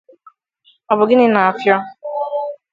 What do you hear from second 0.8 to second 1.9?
Ọ bụ gịnị na-afịọ